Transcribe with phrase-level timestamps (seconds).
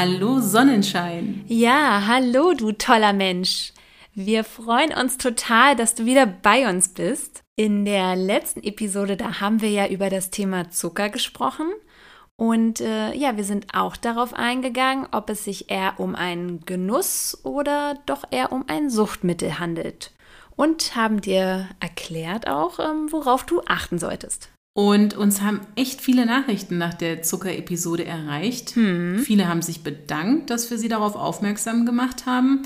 [0.00, 1.44] Hallo Sonnenschein.
[1.48, 3.72] Ja, hallo du toller Mensch.
[4.14, 7.42] Wir freuen uns total, dass du wieder bei uns bist.
[7.56, 11.66] In der letzten Episode, da haben wir ja über das Thema Zucker gesprochen.
[12.36, 17.36] Und äh, ja, wir sind auch darauf eingegangen, ob es sich eher um einen Genuss
[17.42, 20.12] oder doch eher um ein Suchtmittel handelt.
[20.54, 24.48] Und haben dir erklärt auch, ähm, worauf du achten solltest.
[24.78, 28.76] Und uns haben echt viele Nachrichten nach der Zuckerepisode erreicht.
[28.76, 29.18] Hm.
[29.18, 32.62] Viele haben sich bedankt, dass wir sie darauf aufmerksam gemacht haben,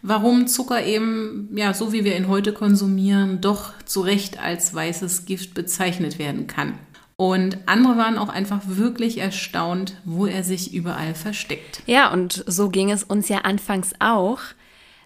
[0.00, 5.26] warum Zucker eben, ja, so wie wir ihn heute konsumieren, doch zu Recht als weißes
[5.26, 6.74] Gift bezeichnet werden kann.
[7.16, 11.82] Und andere waren auch einfach wirklich erstaunt, wo er sich überall versteckt.
[11.86, 14.38] Ja, und so ging es uns ja anfangs auch.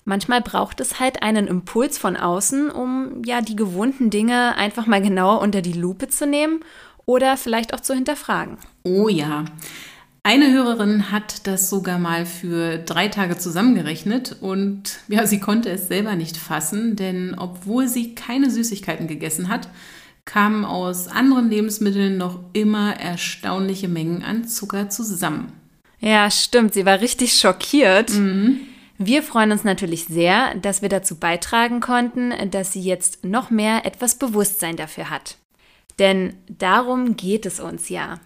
[0.05, 5.03] Manchmal braucht es halt einen Impuls von außen, um ja die gewohnten Dinge einfach mal
[5.03, 6.61] genauer unter die Lupe zu nehmen
[7.07, 8.59] oder vielleicht auch zu hinterfragen.
[8.83, 9.45] Oh ja.
[10.23, 15.89] Eine Hörerin hat das sogar mal für drei Tage zusammengerechnet und ja, sie konnte es
[15.89, 19.69] selber nicht fassen, denn obwohl sie keine Süßigkeiten gegessen hat,
[20.27, 25.53] kamen aus anderen Lebensmitteln noch immer erstaunliche Mengen an Zucker zusammen.
[26.01, 26.75] Ja, stimmt.
[26.75, 28.11] Sie war richtig schockiert.
[28.11, 28.61] Mhm.
[29.03, 33.87] Wir freuen uns natürlich sehr, dass wir dazu beitragen konnten, dass sie jetzt noch mehr
[33.87, 35.39] etwas Bewusstsein dafür hat.
[35.99, 38.21] Denn darum geht es uns ja.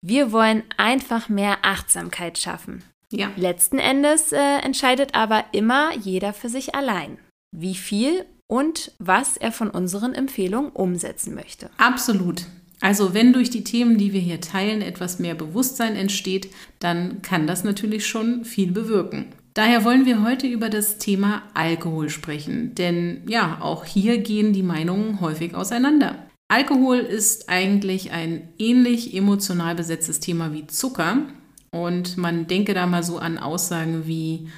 [0.00, 2.84] Wir wollen einfach mehr Achtsamkeit schaffen.
[3.10, 3.32] Ja.
[3.34, 7.18] Letzten Endes äh, entscheidet aber immer jeder für sich allein,
[7.50, 11.68] wie viel und was er von unseren Empfehlungen umsetzen möchte.
[11.78, 12.44] Absolut.
[12.80, 17.48] Also wenn durch die Themen, die wir hier teilen, etwas mehr Bewusstsein entsteht, dann kann
[17.48, 19.26] das natürlich schon viel bewirken.
[19.54, 24.62] Daher wollen wir heute über das Thema Alkohol sprechen, denn ja, auch hier gehen die
[24.62, 26.26] Meinungen häufig auseinander.
[26.48, 31.18] Alkohol ist eigentlich ein ähnlich emotional besetztes Thema wie Zucker
[31.70, 34.48] und man denke da mal so an Aussagen wie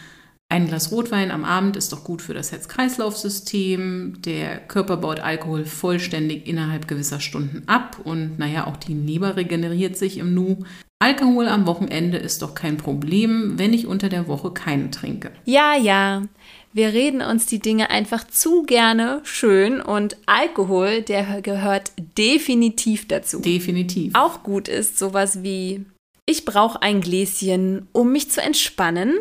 [0.49, 4.23] ein Glas Rotwein am Abend ist doch gut für das Herz-Kreislauf-System.
[4.23, 9.97] Der Körper baut Alkohol vollständig innerhalb gewisser Stunden ab und naja, auch die Leber regeneriert
[9.97, 10.65] sich im Nu.
[11.05, 15.33] Alkohol am Wochenende ist doch kein Problem, wenn ich unter der Woche keinen trinke.
[15.45, 16.23] Ja, ja.
[16.73, 23.41] Wir reden uns die Dinge einfach zu gerne schön und Alkohol, der gehört definitiv dazu.
[23.41, 24.15] Definitiv.
[24.15, 25.85] Auch gut ist sowas wie,
[26.25, 29.13] ich brauche ein Gläschen, um mich zu entspannen.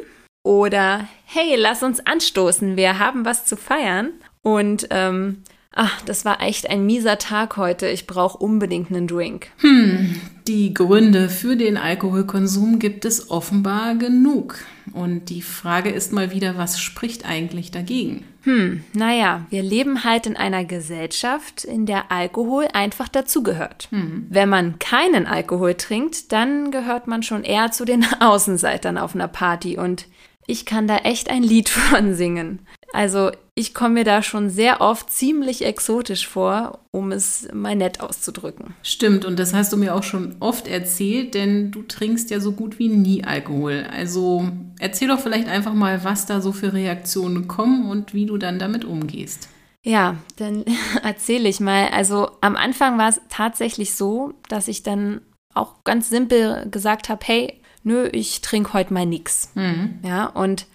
[0.46, 4.12] Oder hey, lass uns anstoßen, wir haben was zu feiern.
[4.42, 7.88] Und ähm, ach, das war echt ein mieser Tag heute.
[7.88, 9.48] Ich brauche unbedingt einen Drink.
[9.58, 14.56] Hm, die Gründe für den Alkoholkonsum gibt es offenbar genug.
[14.94, 18.26] Und die Frage ist mal wieder, was spricht eigentlich dagegen?
[18.44, 23.88] Hm, naja, wir leben halt in einer Gesellschaft, in der Alkohol einfach dazugehört.
[23.92, 24.28] Hm.
[24.30, 29.30] Wenn man keinen Alkohol trinkt, dann gehört man schon eher zu den Außenseitern auf einer
[29.30, 29.78] Party.
[29.78, 30.08] Und
[30.46, 32.60] ich kann da echt ein Lied von singen.
[32.94, 38.00] Also ich komme mir da schon sehr oft ziemlich exotisch vor, um es mal nett
[38.02, 38.76] auszudrücken.
[38.84, 42.52] Stimmt, und das hast du mir auch schon oft erzählt, denn du trinkst ja so
[42.52, 43.88] gut wie nie Alkohol.
[43.92, 44.48] Also
[44.80, 48.60] erzähl doch vielleicht einfach mal, was da so für Reaktionen kommen und wie du dann
[48.60, 49.50] damit umgehst.
[49.84, 50.64] Ja, dann
[51.04, 51.90] erzähle ich mal.
[51.90, 55.22] Also am Anfang war es tatsächlich so, dass ich dann
[55.56, 59.52] auch ganz simpel gesagt habe, hey, nö, ich trinke heute mal nix.
[59.56, 60.00] Mhm.
[60.04, 60.68] Ja, und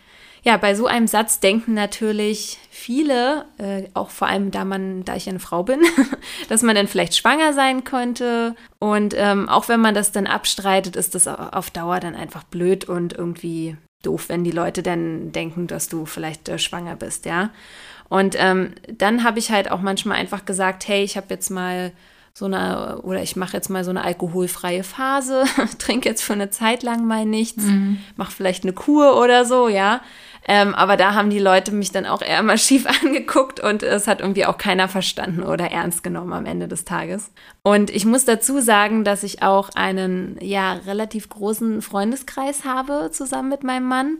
[0.49, 5.15] ja, bei so einem Satz denken natürlich viele, äh, auch vor allem da man, da
[5.15, 5.81] ich eine Frau bin,
[6.49, 8.55] dass man dann vielleicht schwanger sein könnte.
[8.79, 12.87] Und ähm, auch wenn man das dann abstreitet, ist das auf Dauer dann einfach blöd
[12.87, 17.51] und irgendwie doof, wenn die Leute dann denken, dass du vielleicht äh, schwanger bist, ja.
[18.09, 21.93] Und ähm, dann habe ich halt auch manchmal einfach gesagt, hey, ich habe jetzt mal
[22.33, 25.45] so eine, oder ich mache jetzt mal so eine alkoholfreie Phase,
[25.79, 27.99] trinke jetzt für eine Zeit lang mal nichts, mhm.
[28.17, 30.01] mache vielleicht eine Kur oder so, ja.
[30.47, 34.07] Ähm, aber da haben die Leute mich dann auch eher mal schief angeguckt und es
[34.07, 37.31] hat irgendwie auch keiner verstanden oder ernst genommen am Ende des Tages.
[37.63, 43.49] Und ich muss dazu sagen, dass ich auch einen ja relativ großen Freundeskreis habe zusammen
[43.49, 44.19] mit meinem Mann.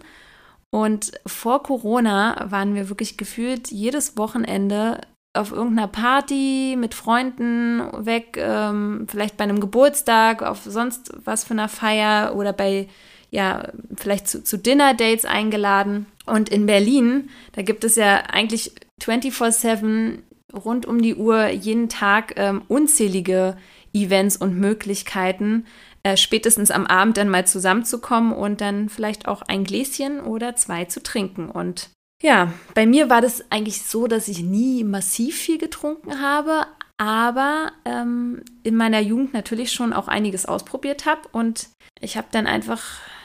[0.71, 5.01] Und vor Corona waren wir wirklich gefühlt jedes Wochenende
[5.35, 11.55] auf irgendeiner Party mit Freunden weg, ähm, vielleicht bei einem Geburtstag, auf sonst was für
[11.55, 12.89] einer Feier oder bei,
[13.31, 16.07] ja, vielleicht zu, zu Dinner-Dates eingeladen.
[16.27, 18.73] Und in Berlin, da gibt es ja eigentlich
[19.03, 20.19] 24-7
[20.55, 23.57] rund um die Uhr jeden Tag ähm, unzählige
[23.93, 25.67] Events und Möglichkeiten,
[26.03, 30.85] äh, spätestens am Abend dann mal zusammenzukommen und dann vielleicht auch ein Gläschen oder zwei
[30.87, 31.51] zu trinken.
[31.51, 31.91] Und
[32.23, 36.67] ja, bei mir war das eigentlich so, dass ich nie massiv viel getrunken habe,
[36.97, 41.69] aber ähm, in meiner Jugend natürlich schon auch einiges ausprobiert habe und
[42.01, 42.83] ich habe dann einfach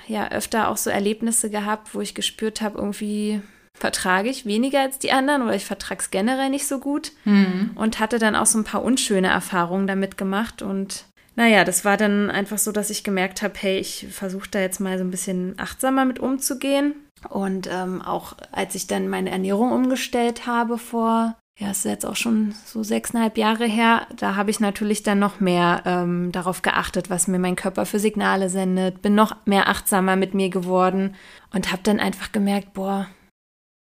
[0.07, 3.41] ja öfter auch so Erlebnisse gehabt, wo ich gespürt habe, irgendwie
[3.73, 7.71] vertrage ich weniger als die anderen oder ich vertrage es generell nicht so gut mhm.
[7.75, 11.05] und hatte dann auch so ein paar unschöne Erfahrungen damit gemacht und
[11.35, 14.79] naja, das war dann einfach so, dass ich gemerkt habe, hey, ich versuche da jetzt
[14.79, 16.94] mal so ein bisschen achtsamer mit umzugehen.
[17.29, 22.15] Und ähm, auch als ich dann meine Ernährung umgestellt habe vor, ja, ist jetzt auch
[22.15, 27.09] schon so sechseinhalb Jahre her, da habe ich natürlich dann noch mehr ähm, darauf geachtet,
[27.11, 31.15] was mir mein Körper für Signale sendet, bin noch mehr achtsamer mit mir geworden
[31.53, 33.07] und habe dann einfach gemerkt, boah,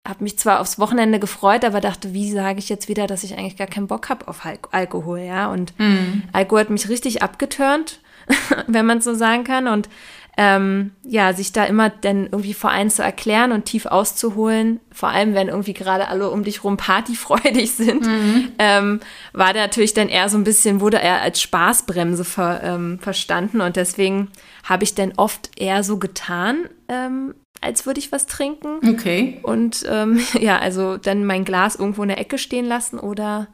[0.07, 3.37] habe mich zwar aufs Wochenende gefreut, aber dachte, wie sage ich jetzt wieder, dass ich
[3.37, 5.49] eigentlich gar keinen Bock habe auf Al Alkohol, ja?
[5.51, 6.23] Und mhm.
[6.33, 8.01] Alkohol hat mich richtig abgeturnt,
[8.67, 9.67] wenn man so sagen kann.
[9.67, 9.87] Und
[10.35, 15.09] ähm, ja, sich da immer dann irgendwie vor einen zu erklären und tief auszuholen, vor
[15.09, 18.51] allem wenn irgendwie gerade alle um dich rum partyfreudig sind, mhm.
[18.57, 18.99] ähm,
[19.33, 23.75] war natürlich dann eher so ein bisschen, wurde er als Spaßbremse ver, ähm, verstanden und
[23.75, 24.29] deswegen
[24.63, 28.79] habe ich dann oft eher so getan, ähm, als würde ich was trinken.
[28.87, 29.39] Okay.
[29.43, 33.47] Und ähm, ja, also dann mein Glas irgendwo in der Ecke stehen lassen oder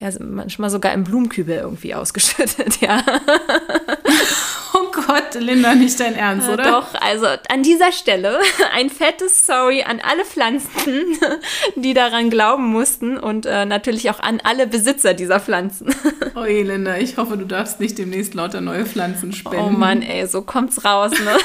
[0.00, 3.02] ja, manchmal sogar im Blumenkübel irgendwie ausgeschüttet, ja.
[5.00, 6.64] Oh Gott, Linda, nicht dein Ernst, oder?
[6.64, 8.40] Doch, also an dieser Stelle
[8.74, 11.18] ein fettes Sorry an alle Pflanzen,
[11.76, 15.94] die daran glauben mussten und äh, natürlich auch an alle Besitzer dieser Pflanzen.
[16.36, 19.64] Oh je, Linda, ich hoffe, du darfst nicht demnächst lauter neue Pflanzen spenden.
[19.66, 21.36] Oh Mann, ey, so kommt's raus, ne?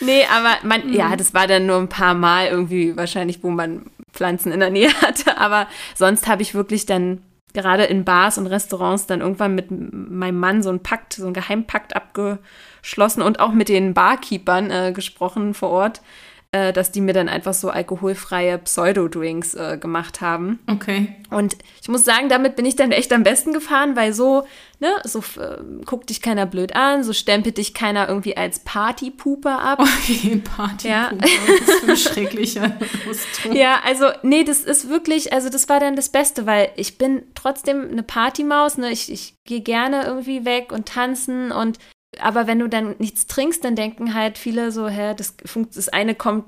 [0.00, 0.92] nee, aber man, mhm.
[0.92, 4.70] ja, das war dann nur ein paar Mal irgendwie wahrscheinlich, wo man Pflanzen in der
[4.70, 5.36] Nähe hatte.
[5.36, 5.66] Aber
[5.96, 7.22] sonst habe ich wirklich dann
[7.52, 11.34] gerade in Bars und Restaurants dann irgendwann mit meinem Mann so einen Pakt, so einen
[11.34, 16.00] Geheimpakt abgeschlossen und auch mit den Barkeepern äh, gesprochen vor Ort,
[16.52, 20.58] äh, dass die mir dann einfach so alkoholfreie Pseudo-Drinks äh, gemacht haben.
[20.68, 21.14] Okay.
[21.30, 24.44] Und ich muss sagen, damit bin ich dann echt am besten gefahren, weil so,
[24.80, 29.60] ne, so äh, guckt dich keiner blöd an, so stempelt dich keiner irgendwie als Partypooper
[29.60, 29.80] ab.
[30.00, 31.12] Okay, Partypooper, ja.
[31.12, 32.72] das ist ein schrecklicher
[33.08, 33.54] Ausdruck.
[33.54, 37.22] Ja, also, nee, das ist wirklich, also das war dann das Beste, weil ich bin
[37.34, 41.78] trotzdem eine Partymaus, ne, ich, ich gehe gerne irgendwie weg und tanzen und
[42.18, 45.36] aber wenn du dann nichts trinkst, dann denken halt viele so, hä, das,
[45.74, 46.46] das eine kommt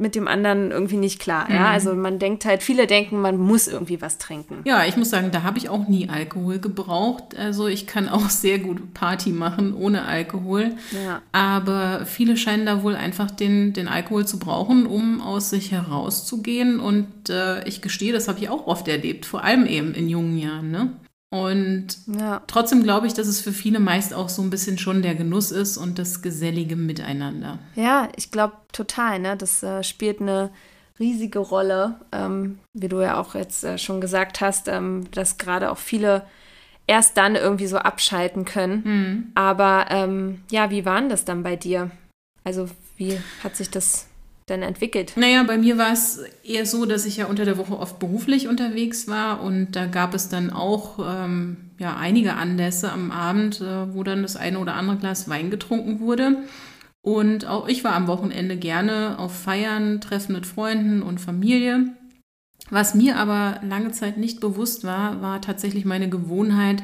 [0.00, 1.50] mit dem anderen irgendwie nicht klar.
[1.50, 1.60] Ja?
[1.60, 1.66] Mhm.
[1.66, 4.60] Also man denkt halt, viele denken, man muss irgendwie was trinken.
[4.64, 7.36] Ja, ich muss sagen, da habe ich auch nie Alkohol gebraucht.
[7.36, 10.72] Also ich kann auch sehr gut Party machen ohne Alkohol.
[11.04, 11.20] Ja.
[11.32, 16.78] Aber viele scheinen da wohl einfach den, den Alkohol zu brauchen, um aus sich herauszugehen.
[16.78, 20.38] Und äh, ich gestehe, das habe ich auch oft erlebt, vor allem eben in jungen
[20.38, 20.70] Jahren.
[20.70, 20.92] Ne?
[21.30, 22.42] Und ja.
[22.46, 25.50] trotzdem glaube ich, dass es für viele meist auch so ein bisschen schon der Genuss
[25.50, 27.58] ist und das gesellige Miteinander.
[27.74, 29.18] Ja, ich glaube total.
[29.18, 29.36] Ne?
[29.36, 30.50] Das äh, spielt eine
[30.98, 35.70] riesige Rolle, ähm, wie du ja auch jetzt äh, schon gesagt hast, ähm, dass gerade
[35.70, 36.24] auch viele
[36.86, 38.82] erst dann irgendwie so abschalten können.
[38.84, 39.32] Mhm.
[39.34, 41.90] Aber ähm, ja, wie war denn das dann bei dir?
[42.42, 44.07] Also wie hat sich das
[44.50, 45.12] denn entwickelt?
[45.16, 48.48] Naja, bei mir war es eher so, dass ich ja unter der Woche oft beruflich
[48.48, 53.94] unterwegs war und da gab es dann auch ähm, ja, einige Anlässe am Abend, äh,
[53.94, 56.44] wo dann das eine oder andere Glas Wein getrunken wurde.
[57.00, 61.92] Und auch ich war am Wochenende gerne auf Feiern, Treffen mit Freunden und Familie.
[62.70, 66.82] Was mir aber lange Zeit nicht bewusst war, war tatsächlich meine Gewohnheit,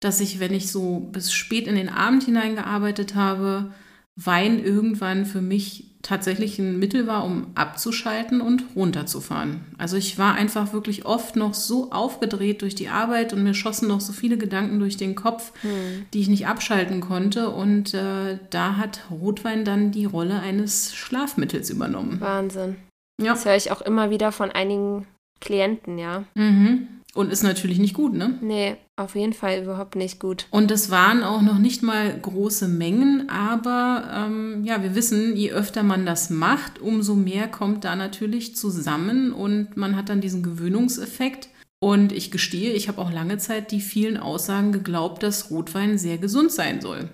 [0.00, 3.72] dass ich, wenn ich so bis spät in den Abend hineingearbeitet habe,
[4.16, 9.64] Wein irgendwann für mich tatsächlich ein Mittel war, um abzuschalten und runterzufahren.
[9.78, 13.88] Also ich war einfach wirklich oft noch so aufgedreht durch die Arbeit und mir schossen
[13.88, 16.06] noch so viele Gedanken durch den Kopf, hm.
[16.12, 17.50] die ich nicht abschalten konnte.
[17.50, 22.20] Und äh, da hat Rotwein dann die Rolle eines Schlafmittels übernommen.
[22.20, 22.76] Wahnsinn.
[23.20, 23.32] Ja.
[23.32, 25.06] Das höre ich auch immer wieder von einigen
[25.40, 26.24] Klienten, ja.
[26.34, 26.88] Mhm.
[27.14, 28.38] Und ist natürlich nicht gut, ne?
[28.40, 30.46] Nee, auf jeden Fall überhaupt nicht gut.
[30.50, 35.50] Und es waren auch noch nicht mal große Mengen, aber ähm, ja, wir wissen, je
[35.50, 40.42] öfter man das macht, umso mehr kommt da natürlich zusammen und man hat dann diesen
[40.42, 41.48] Gewöhnungseffekt.
[41.80, 46.16] Und ich gestehe, ich habe auch lange Zeit die vielen Aussagen geglaubt, dass Rotwein sehr
[46.16, 47.10] gesund sein soll.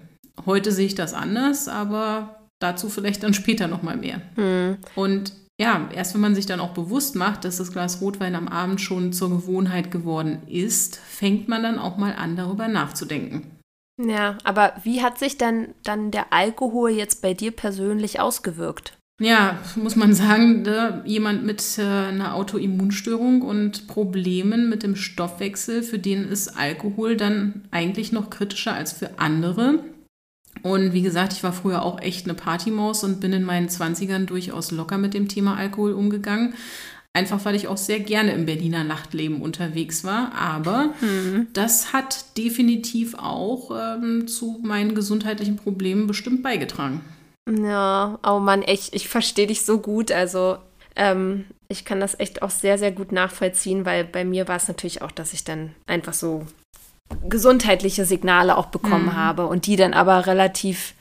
[0.46, 4.20] Heute sehe ich das anders, aber dazu vielleicht dann später nochmal mehr.
[4.36, 4.76] Hm.
[4.94, 8.48] Und ja, erst wenn man sich dann auch bewusst macht, dass das Glas Rotwein am
[8.48, 13.58] Abend schon zur Gewohnheit geworden ist, fängt man dann auch mal an, darüber nachzudenken.
[14.02, 18.96] Ja, aber wie hat sich dann, dann der Alkohol jetzt bei dir persönlich ausgewirkt?
[19.20, 20.66] Ja, muss man sagen,
[21.04, 27.68] jemand mit äh, einer Autoimmunstörung und Problemen mit dem Stoffwechsel, für den ist Alkohol dann
[27.70, 29.80] eigentlich noch kritischer als für andere.
[30.62, 34.26] Und wie gesagt, ich war früher auch echt eine Partymaus und bin in meinen 20ern
[34.26, 36.54] durchaus locker mit dem Thema Alkohol umgegangen.
[37.12, 40.32] Einfach weil ich auch sehr gerne im Berliner Nachtleben unterwegs war.
[40.34, 41.48] Aber hm.
[41.52, 47.00] das hat definitiv auch ähm, zu meinen gesundheitlichen Problemen bestimmt beigetragen.
[47.48, 50.12] Ja, oh Mann, echt, ich verstehe dich so gut.
[50.12, 50.58] Also
[50.94, 54.68] ähm, ich kann das echt auch sehr, sehr gut nachvollziehen, weil bei mir war es
[54.68, 56.46] natürlich auch, dass ich dann einfach so
[57.28, 59.16] gesundheitliche Signale auch bekommen mhm.
[59.16, 60.94] habe und die dann aber relativ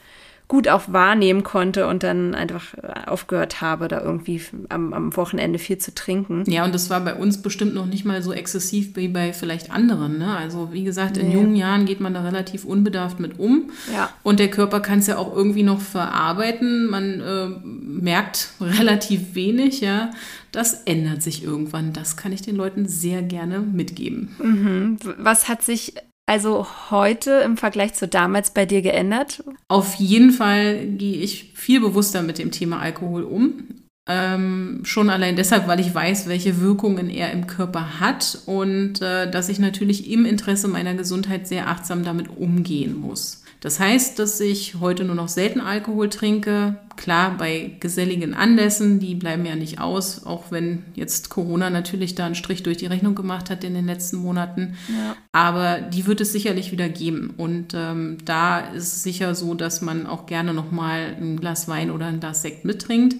[0.50, 5.60] gut auch wahrnehmen konnte und dann einfach äh, aufgehört habe, da irgendwie am, am, Wochenende
[5.60, 6.44] viel zu trinken.
[6.48, 9.72] Ja, und das war bei uns bestimmt noch nicht mal so exzessiv wie bei vielleicht
[9.72, 10.18] anderen.
[10.18, 10.36] Ne?
[10.36, 11.36] Also wie gesagt, in nee.
[11.36, 13.70] jungen Jahren geht man da relativ unbedarft mit um.
[13.94, 14.10] Ja.
[14.24, 16.88] Und der Körper kann es ja auch irgendwie noch verarbeiten.
[16.88, 20.10] Man äh, merkt relativ wenig, ja.
[20.52, 21.94] Das ändert sich irgendwann.
[21.94, 24.36] Das kann ich den Leuten sehr gerne mitgeben.
[24.42, 24.98] Mhm.
[25.20, 25.94] Was hat sich
[26.30, 29.44] also heute im Vergleich zu damals bei dir geändert?
[29.68, 33.64] Auf jeden Fall gehe ich viel bewusster mit dem Thema Alkohol um.
[34.08, 39.30] Ähm, schon allein deshalb, weil ich weiß, welche Wirkungen er im Körper hat und äh,
[39.30, 43.44] dass ich natürlich im Interesse meiner Gesundheit sehr achtsam damit umgehen muss.
[43.62, 46.78] Das heißt, dass ich heute nur noch selten Alkohol trinke.
[46.96, 52.26] Klar, bei geselligen Anlässen, die bleiben ja nicht aus, auch wenn jetzt Corona natürlich da
[52.26, 54.76] einen Strich durch die Rechnung gemacht hat in den letzten Monaten.
[54.88, 55.16] Ja.
[55.34, 57.34] Aber die wird es sicherlich wieder geben.
[57.36, 61.92] Und ähm, da ist es sicher so, dass man auch gerne nochmal ein Glas Wein
[61.92, 63.18] oder ein Glas Sekt mittrinkt.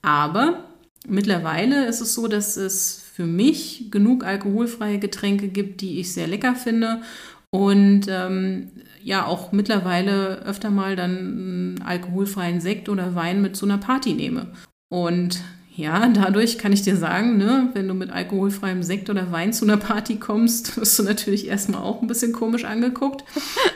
[0.00, 0.64] Aber
[1.06, 6.26] mittlerweile ist es so, dass es für mich genug alkoholfreie Getränke gibt, die ich sehr
[6.26, 7.02] lecker finde
[7.56, 8.68] und ähm,
[9.02, 14.14] ja auch mittlerweile öfter mal dann einen alkoholfreien Sekt oder Wein mit zu einer Party
[14.14, 14.48] nehme.
[14.88, 15.40] Und
[15.74, 19.64] ja, dadurch kann ich dir sagen, ne, wenn du mit alkoholfreiem Sekt oder Wein zu
[19.64, 23.24] einer Party kommst, wirst du natürlich erstmal auch ein bisschen komisch angeguckt.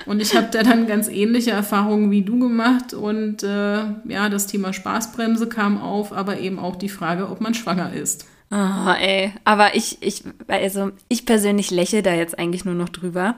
[0.05, 2.93] Und ich habe da dann ganz ähnliche Erfahrungen wie du gemacht.
[2.93, 7.55] Und äh, ja, das Thema Spaßbremse kam auf, aber eben auch die Frage, ob man
[7.55, 8.27] schwanger ist.
[8.53, 9.33] Oh, ey.
[9.45, 13.37] Aber ich, ich, also ich persönlich lächle da jetzt eigentlich nur noch drüber.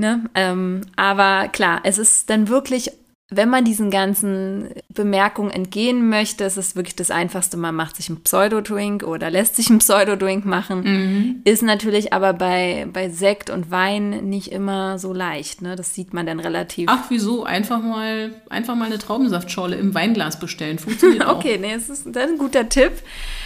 [0.00, 0.24] Ne?
[0.34, 2.90] Ähm, aber klar, es ist dann wirklich,
[3.28, 7.58] wenn man diesen ganzen Bemerkungen entgehen möchte, ist es wirklich das Einfachste.
[7.58, 10.80] Man macht sich einen Pseudodrink oder lässt sich einen Pseudodrink machen.
[10.84, 11.40] Mhm.
[11.44, 15.60] Ist natürlich aber bei, bei Sekt und Wein nicht immer so leicht.
[15.60, 15.76] Ne?
[15.76, 16.86] Das sieht man dann relativ.
[16.90, 17.44] Ach, wieso?
[17.44, 20.78] Einfach mal, einfach mal eine Traubensaftschorle im Weinglas bestellen.
[20.78, 21.36] Funktioniert auch.
[21.36, 22.92] okay, nee, das ist, das ist ein guter Tipp.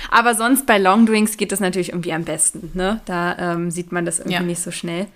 [0.08, 2.70] Aber sonst bei Longdrinks geht das natürlich irgendwie am besten.
[2.75, 3.00] Ne?
[3.06, 4.42] Da ähm, sieht man das irgendwie ja.
[4.42, 5.08] nicht so schnell.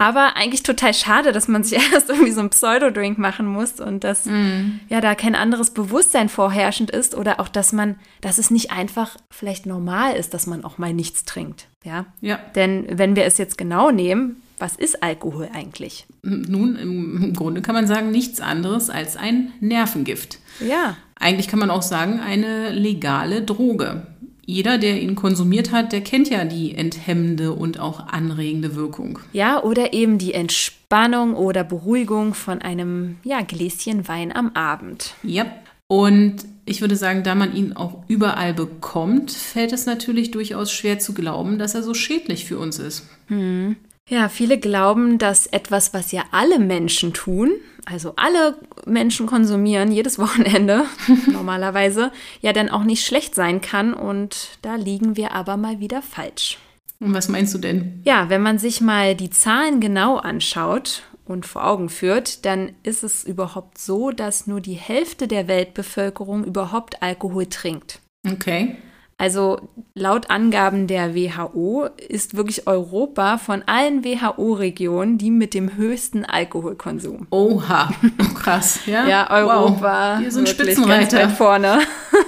[0.00, 4.04] Aber eigentlich total schade, dass man sich erst irgendwie so einen Pseudodrink machen muss und
[4.04, 4.80] dass mm.
[4.88, 9.16] ja da kein anderes Bewusstsein vorherrschend ist oder auch, dass man, dass es nicht einfach
[9.28, 11.66] vielleicht normal ist, dass man auch mal nichts trinkt.
[11.84, 12.06] Ja.
[12.20, 12.38] ja.
[12.54, 16.06] Denn wenn wir es jetzt genau nehmen, was ist Alkohol eigentlich?
[16.22, 20.38] Nun, im Grunde kann man sagen, nichts anderes als ein Nervengift.
[20.60, 20.96] Ja.
[21.14, 24.06] Eigentlich kann man auch sagen, eine legale Droge
[24.48, 29.18] jeder, der ihn konsumiert hat, der kennt ja die enthemmende und auch anregende Wirkung.
[29.34, 35.12] Ja, oder eben die Entspannung oder Beruhigung von einem ja, Gläschen Wein am Abend.
[35.22, 35.44] Ja,
[35.86, 40.98] und ich würde sagen, da man ihn auch überall bekommt, fällt es natürlich durchaus schwer
[40.98, 43.06] zu glauben, dass er so schädlich für uns ist.
[43.26, 43.76] Hm.
[44.08, 47.52] Ja, viele glauben, dass etwas, was ja alle Menschen tun,
[47.84, 50.84] also alle Menschen konsumieren jedes Wochenende
[51.30, 52.10] normalerweise,
[52.40, 56.58] ja dann auch nicht schlecht sein kann und da liegen wir aber mal wieder falsch.
[57.00, 58.00] Und was meinst du denn?
[58.04, 63.04] Ja, wenn man sich mal die Zahlen genau anschaut und vor Augen führt, dann ist
[63.04, 68.00] es überhaupt so, dass nur die Hälfte der Weltbevölkerung überhaupt Alkohol trinkt.
[68.26, 68.76] Okay.
[69.20, 76.24] Also laut Angaben der WHO ist wirklich Europa von allen WHO-Regionen die mit dem höchsten
[76.24, 77.26] Alkoholkonsum.
[77.30, 78.78] Oha, oh, krass.
[78.86, 80.14] Ja, ja Europa.
[80.14, 80.22] Wow.
[80.22, 81.28] Wir sind Spitzenreiter.
[81.30, 81.80] vorne.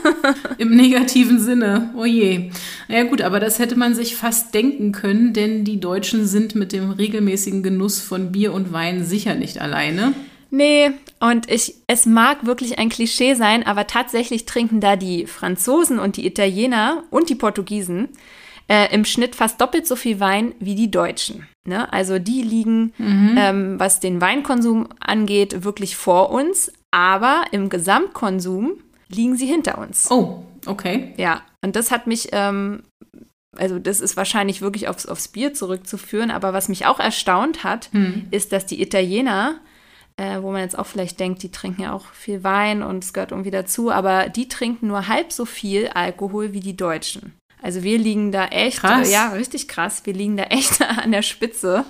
[0.58, 1.94] Im negativen Sinne.
[1.96, 2.50] Oh je.
[2.88, 6.72] Ja gut, aber das hätte man sich fast denken können, denn die Deutschen sind mit
[6.72, 10.12] dem regelmäßigen Genuss von Bier und Wein sicher nicht alleine.
[10.50, 10.90] Nee,
[11.20, 16.16] und ich, es mag wirklich ein Klischee sein, aber tatsächlich trinken da die Franzosen und
[16.16, 18.08] die Italiener und die Portugiesen
[18.70, 21.48] äh, im Schnitt fast doppelt so viel Wein wie die Deutschen.
[21.66, 21.92] Ne?
[21.92, 23.34] Also die liegen, mhm.
[23.36, 28.74] ähm, was den Weinkonsum angeht, wirklich vor uns, aber im Gesamtkonsum
[29.08, 30.08] liegen sie hinter uns.
[30.10, 31.14] Oh, okay.
[31.16, 32.84] Ja, und das hat mich, ähm,
[33.56, 37.90] also das ist wahrscheinlich wirklich aufs, aufs Bier zurückzuführen, aber was mich auch erstaunt hat,
[37.92, 38.28] hm.
[38.30, 39.60] ist, dass die Italiener,
[40.16, 43.12] äh, wo man jetzt auch vielleicht denkt, die trinken ja auch viel Wein und es
[43.12, 47.32] gehört irgendwie dazu, aber die trinken nur halb so viel Alkohol wie die Deutschen.
[47.62, 49.10] Also wir liegen da echt, krass.
[49.10, 50.02] ja, richtig krass.
[50.04, 51.84] Wir liegen da echt an der Spitze,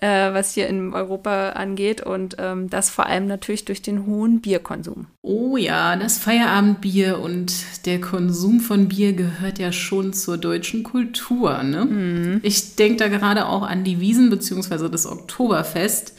[0.00, 2.00] äh, was hier in Europa angeht.
[2.00, 5.06] Und ähm, das vor allem natürlich durch den hohen Bierkonsum.
[5.22, 7.52] Oh ja, das Feierabendbier und
[7.86, 11.62] der Konsum von Bier gehört ja schon zur deutschen Kultur.
[11.62, 11.84] Ne?
[11.84, 12.40] Mhm.
[12.42, 14.88] Ich denke da gerade auch an die Wiesen bzw.
[14.88, 16.14] das Oktoberfest.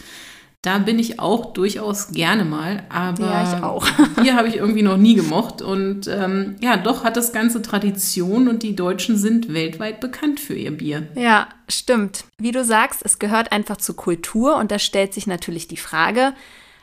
[0.64, 3.88] Da bin ich auch durchaus gerne mal, aber ja, ich auch.
[4.22, 5.64] Bier habe ich irgendwie noch nie gemocht.
[5.64, 10.54] Und ähm, ja, doch hat das Ganze Tradition und die Deutschen sind weltweit bekannt für
[10.54, 11.08] ihr Bier.
[11.16, 12.26] Ja, stimmt.
[12.38, 16.34] Wie du sagst, es gehört einfach zur Kultur und da stellt sich natürlich die Frage,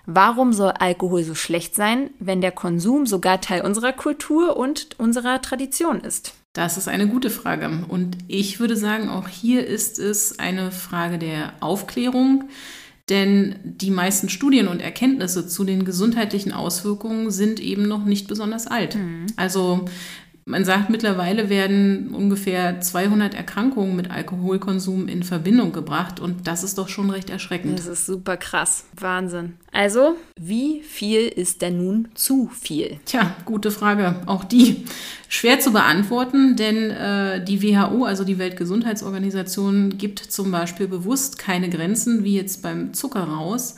[0.06, 5.40] warum soll Alkohol so schlecht sein, wenn der Konsum sogar Teil unserer Kultur und unserer
[5.40, 6.34] Tradition ist?
[6.52, 7.84] Das ist eine gute Frage.
[7.86, 12.48] Und ich würde sagen, auch hier ist es eine Frage der Aufklärung.
[13.08, 18.66] Denn die meisten Studien und Erkenntnisse zu den gesundheitlichen Auswirkungen sind eben noch nicht besonders
[18.66, 18.96] alt.
[18.96, 19.26] Mhm.
[19.36, 19.86] Also
[20.48, 26.78] man sagt, mittlerweile werden ungefähr 200 Erkrankungen mit Alkoholkonsum in Verbindung gebracht und das ist
[26.78, 27.78] doch schon recht erschreckend.
[27.78, 28.86] Das ist super krass.
[28.98, 29.54] Wahnsinn.
[29.72, 32.98] Also, wie viel ist denn nun zu viel?
[33.04, 34.22] Tja, gute Frage.
[34.24, 34.86] Auch die.
[35.30, 41.68] Schwer zu beantworten, denn äh, die WHO, also die Weltgesundheitsorganisation, gibt zum Beispiel bewusst keine
[41.68, 43.76] Grenzen, wie jetzt beim Zucker raus.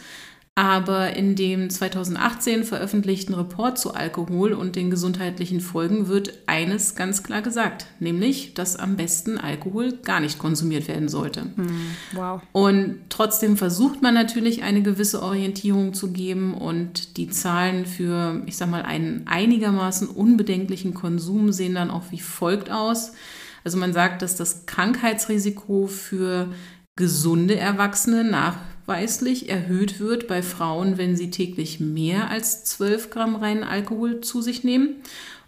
[0.56, 7.22] Aber in dem 2018 veröffentlichten Report zu Alkohol und den gesundheitlichen Folgen wird eines ganz
[7.22, 11.42] klar gesagt, nämlich, dass am besten Alkohol gar nicht konsumiert werden sollte.
[11.42, 12.42] Hm, wow.
[12.52, 18.56] Und trotzdem versucht man natürlich eine gewisse Orientierung zu geben und die Zahlen für, ich
[18.56, 23.12] sag mal, einen einigermaßen unbedenklichen Konsum sehen dann auch wie folgt aus.
[23.64, 26.48] Also man sagt, dass das Krankheitsrisiko für
[26.96, 28.56] gesunde Erwachsene nach
[28.90, 34.42] nachweislich erhöht wird bei Frauen, wenn sie täglich mehr als 12 Gramm reinen Alkohol zu
[34.42, 34.96] sich nehmen.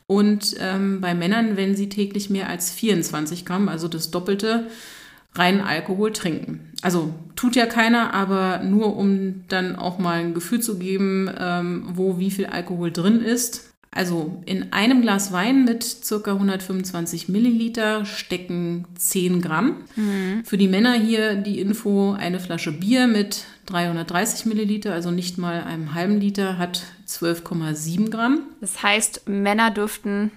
[0.07, 4.69] Und ähm, bei Männern, wenn sie täglich mehr als 24 Gramm, also das Doppelte,
[5.35, 6.73] reinen Alkohol trinken.
[6.83, 11.85] Also tut ja keiner, aber nur um dann auch mal ein Gefühl zu geben, ähm,
[11.95, 13.72] wo wie viel Alkohol drin ist.
[13.95, 16.33] Also in einem Glas Wein mit ca.
[16.33, 19.85] 125 Milliliter stecken 10 Gramm.
[19.97, 20.45] Mhm.
[20.45, 25.63] Für die Männer hier die Info, eine Flasche Bier mit 330 Milliliter, also nicht mal
[25.63, 28.45] einem halben Liter, hat 12,7 Gramm.
[28.63, 30.31] Das heißt, Männer dürften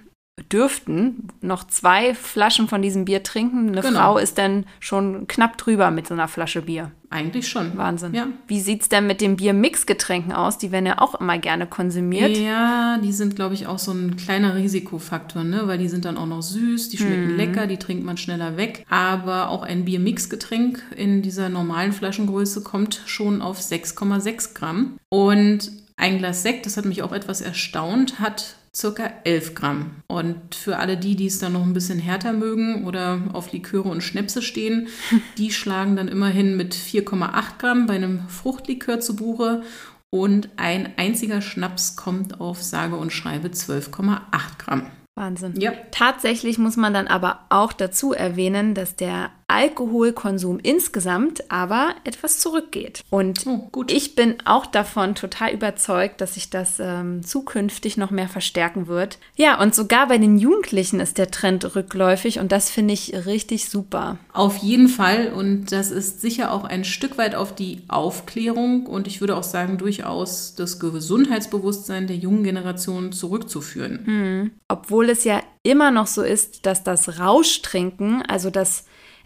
[0.52, 3.70] dürften noch zwei Flaschen von diesem Bier trinken.
[3.70, 4.00] Eine genau.
[4.00, 6.92] Frau ist dann schon knapp drüber mit so einer Flasche Bier.
[7.10, 7.78] Eigentlich schon.
[7.78, 8.14] Wahnsinn.
[8.14, 8.28] Ja.
[8.46, 10.58] Wie sieht es denn mit den Biermixgetränken aus?
[10.58, 12.36] Die werden ja auch immer gerne konsumiert.
[12.38, 15.62] Ja, die sind, glaube ich, auch so ein kleiner Risikofaktor, ne?
[15.68, 17.38] weil die sind dann auch noch süß, die schmecken mhm.
[17.38, 18.86] lecker, die trinkt man schneller weg.
[18.90, 25.00] Aber auch ein Biermixgetränk in dieser normalen Flaschengröße kommt schon auf 6,6 Gramm.
[25.08, 29.96] Und ein Glas Sekt, das hat mich auch etwas erstaunt, hat circa 11 Gramm.
[30.08, 33.88] Und für alle die, die es dann noch ein bisschen härter mögen oder auf Liköre
[33.88, 34.90] und Schnäpse stehen,
[35.38, 39.64] die schlagen dann immerhin mit 4,8 Gramm bei einem Fruchtlikör zu Buche.
[40.10, 44.20] Und ein einziger Schnaps kommt auf sage und schreibe 12,8
[44.60, 44.92] Gramm.
[45.16, 45.60] Wahnsinn.
[45.60, 45.72] Ja.
[45.92, 53.04] Tatsächlich muss man dann aber auch dazu erwähnen, dass der Alkoholkonsum insgesamt aber etwas zurückgeht.
[53.12, 58.28] Und oh, ich bin auch davon total überzeugt, dass sich das ähm, zukünftig noch mehr
[58.28, 59.20] verstärken wird.
[59.36, 63.70] Ja, und sogar bei den Jugendlichen ist der Trend rückläufig und das finde ich richtig
[63.70, 64.18] super.
[64.34, 69.06] Auf jeden Fall und das ist sicher auch ein Stück weit auf die Aufklärung und
[69.06, 74.00] ich würde auch sagen durchaus das Gesundheitsbewusstsein der jungen Generation zurückzuführen.
[74.06, 74.52] Mhm.
[74.68, 78.86] Obwohl es ja immer noch so ist, dass das Rauschtrinken, also das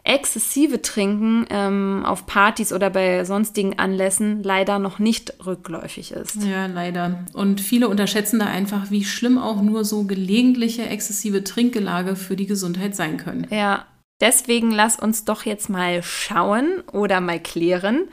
[0.09, 6.43] exzessive Trinken ähm, auf Partys oder bei sonstigen Anlässen leider noch nicht rückläufig ist.
[6.43, 7.25] Ja, leider.
[7.33, 12.47] Und viele unterschätzen da einfach, wie schlimm auch nur so gelegentliche exzessive Trinkgelage für die
[12.47, 13.45] Gesundheit sein können.
[13.51, 13.85] Ja,
[14.19, 18.07] deswegen lass uns doch jetzt mal schauen oder mal klären,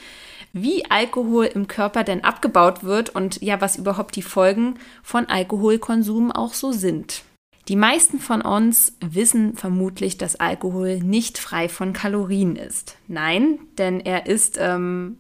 [0.53, 6.31] wie Alkohol im Körper denn abgebaut wird und ja, was überhaupt die Folgen von Alkoholkonsum
[6.31, 7.23] auch so sind.
[7.69, 12.97] Die meisten von uns wissen vermutlich, dass Alkohol nicht frei von Kalorien ist.
[13.09, 15.19] Nein, denn er ist ähm,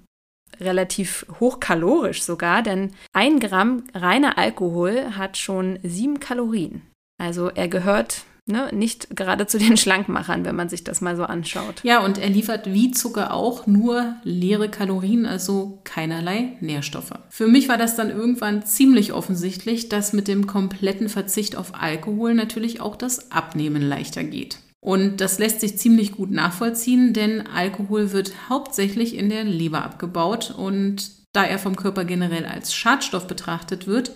[0.60, 6.82] relativ hochkalorisch sogar, denn ein Gramm reiner Alkohol hat schon sieben Kalorien.
[7.18, 11.24] Also er gehört ne, nicht gerade zu den Schlankmachern, wenn man sich das mal so
[11.24, 11.82] anschaut.
[11.82, 17.12] Ja, und er liefert wie Zucker auch nur leere Kalorien, also keinerlei Nährstoffe.
[17.28, 22.34] Für mich war das dann irgendwann ziemlich offensichtlich, dass mit dem kompletten Verzicht auf Alkohol
[22.34, 24.58] natürlich auch das Abnehmen leichter geht.
[24.80, 30.54] Und das lässt sich ziemlich gut nachvollziehen, denn Alkohol wird hauptsächlich in der Leber abgebaut
[30.56, 34.12] und da er vom Körper generell als Schadstoff betrachtet wird,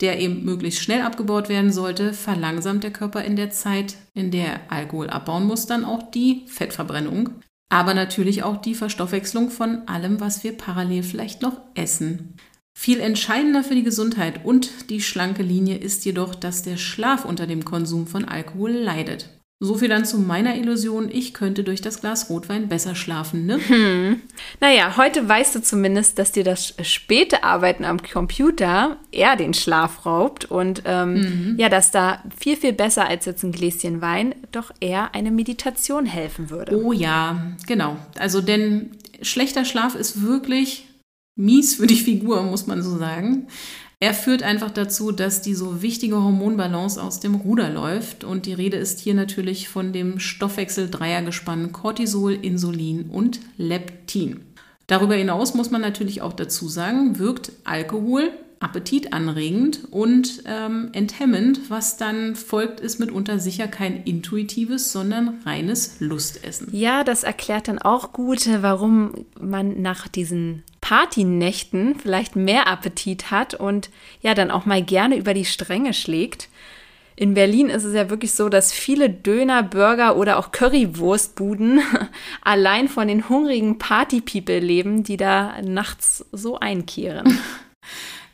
[0.00, 4.46] der eben möglichst schnell abgebaut werden sollte, verlangsamt der Körper in der Zeit, in der
[4.46, 7.30] er Alkohol abbauen muss, dann auch die Fettverbrennung,
[7.68, 12.36] aber natürlich auch die Verstoffwechslung von allem, was wir parallel vielleicht noch essen.
[12.78, 17.48] Viel entscheidender für die Gesundheit und die schlanke Linie ist jedoch, dass der Schlaf unter
[17.48, 19.37] dem Konsum von Alkohol leidet.
[19.60, 23.58] So viel dann zu meiner Illusion, ich könnte durch das Glas Rotwein besser schlafen, ne?
[23.66, 24.20] Hm.
[24.60, 30.06] Naja, heute weißt du zumindest, dass dir das späte Arbeiten am Computer eher den Schlaf
[30.06, 31.56] raubt und ähm, mhm.
[31.58, 36.06] ja, dass da viel, viel besser als jetzt ein Gläschen Wein doch eher eine Meditation
[36.06, 36.80] helfen würde.
[36.80, 37.96] Oh ja, genau.
[38.16, 38.92] Also, denn
[39.22, 40.86] schlechter Schlaf ist wirklich
[41.34, 43.48] mies für die Figur, muss man so sagen.
[44.00, 48.22] Er führt einfach dazu, dass die so wichtige Hormonbalance aus dem Ruder läuft.
[48.22, 54.40] Und die Rede ist hier natürlich von dem Stoffwechsel-Dreiergespann Cortisol, Insulin und Leptin.
[54.86, 58.30] Darüber hinaus muss man natürlich auch dazu sagen, wirkt Alkohol
[58.60, 61.68] appetitanregend und ähm, enthemmend.
[61.68, 66.68] Was dann folgt, ist mitunter sicher kein intuitives, sondern reines Lustessen.
[66.72, 73.54] Ja, das erklärt dann auch gut, warum man nach diesen Partynächten vielleicht mehr Appetit hat
[73.54, 76.48] und ja dann auch mal gerne über die Stränge schlägt.
[77.16, 81.80] In Berlin ist es ja wirklich so, dass viele Döner, Burger oder auch Currywurstbuden
[82.42, 87.40] allein von den hungrigen Partypeople leben, die da nachts so einkehren.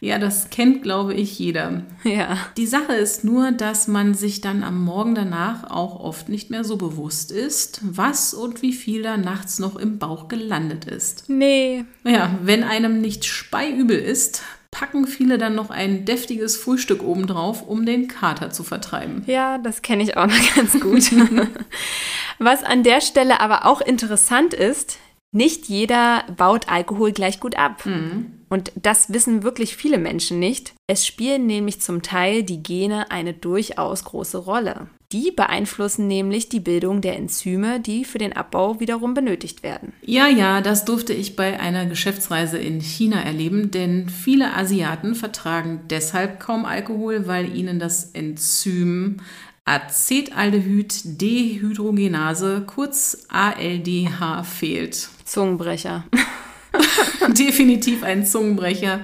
[0.04, 1.82] Ja, das kennt, glaube ich, jeder.
[2.02, 2.36] Ja.
[2.58, 6.62] Die Sache ist nur, dass man sich dann am Morgen danach auch oft nicht mehr
[6.62, 11.30] so bewusst ist, was und wie viel da nachts noch im Bauch gelandet ist.
[11.30, 11.86] Nee.
[12.04, 17.86] Ja, wenn einem nicht speiübel ist, packen viele dann noch ein deftiges Frühstück obendrauf, um
[17.86, 19.22] den Kater zu vertreiben.
[19.26, 21.12] Ja, das kenne ich auch noch ganz gut.
[22.38, 24.98] Was an der Stelle aber auch interessant ist,
[25.34, 27.84] nicht jeder baut Alkohol gleich gut ab.
[27.84, 28.26] Mhm.
[28.48, 30.74] Und das wissen wirklich viele Menschen nicht.
[30.86, 34.86] Es spielen nämlich zum Teil die Gene eine durchaus große Rolle.
[35.10, 39.92] Die beeinflussen nämlich die Bildung der Enzyme, die für den Abbau wiederum benötigt werden.
[40.02, 45.80] Ja, ja, das durfte ich bei einer Geschäftsreise in China erleben, denn viele Asiaten vertragen
[45.90, 49.20] deshalb kaum Alkohol, weil ihnen das Enzym
[49.66, 55.08] Acetaldehyd-Dehydrogenase, kurz ALDH, fehlt.
[55.24, 56.04] Zungenbrecher.
[57.28, 59.00] Definitiv ein Zungenbrecher.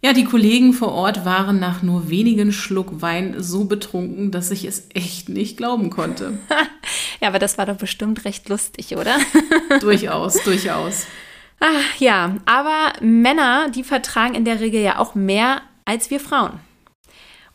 [0.00, 4.64] Ja, die Kollegen vor Ort waren nach nur wenigen Schluck Wein so betrunken, dass ich
[4.64, 6.38] es echt nicht glauben konnte.
[7.20, 9.16] ja, aber das war doch bestimmt recht lustig, oder?
[9.80, 11.06] durchaus, durchaus.
[11.58, 16.60] Ach, ja, aber Männer, die vertragen in der Regel ja auch mehr als wir Frauen.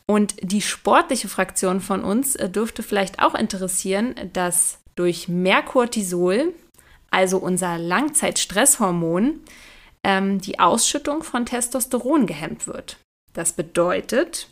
[0.06, 6.52] Und die sportliche Fraktion von uns äh, dürfte vielleicht auch interessieren, dass durch mehr Cortisol,
[7.14, 9.40] also unser Langzeitstresshormon,
[10.02, 12.98] ähm, die Ausschüttung von Testosteron gehemmt wird.
[13.32, 14.48] Das bedeutet,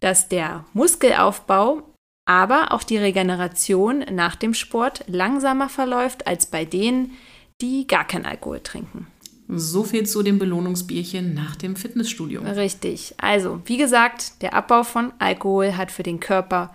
[0.00, 1.82] dass der Muskelaufbau,
[2.26, 7.12] aber auch die Regeneration nach dem Sport langsamer verläuft als bei denen,
[7.60, 9.06] die gar kein Alkohol trinken.
[9.48, 12.42] So viel zu dem Belohnungsbierchen nach dem Fitnessstudio.
[12.42, 13.14] Richtig.
[13.18, 16.74] Also, wie gesagt, der Abbau von Alkohol hat für den Körper